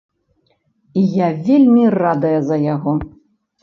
І 1.03 1.05
я 1.25 1.29
вельмі 1.51 1.85
радая 2.01 2.37
за 2.53 2.63
яго. 2.75 3.01